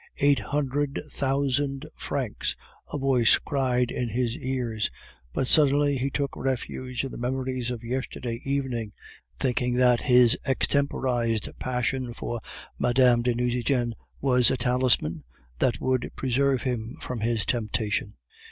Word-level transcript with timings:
"Eight 0.17 0.39
hundred 0.39 0.99
thousand 1.11 1.85
francs!" 1.95 2.55
a 2.91 2.97
voice 2.97 3.37
cried 3.37 3.91
in 3.91 4.09
his 4.09 4.35
ears, 4.35 4.89
but 5.31 5.45
suddenly 5.45 5.95
he 5.99 6.09
took 6.09 6.35
refuge 6.35 7.03
in 7.03 7.11
the 7.11 7.19
memories 7.19 7.69
of 7.69 7.83
yesterday 7.83 8.41
evening, 8.43 8.93
thinking 9.37 9.75
that 9.75 10.01
his 10.01 10.35
extemporized 10.43 11.49
passion 11.59 12.13
for 12.15 12.39
Mme. 12.79 13.21
de 13.21 13.35
Nucingen 13.35 13.93
was 14.19 14.49
a 14.49 14.57
talisman 14.57 15.23
that 15.59 15.79
would 15.79 16.09
preserve 16.15 16.63
him 16.63 16.97
from 16.99 17.19
this 17.19 17.45
temptation. 17.45 18.13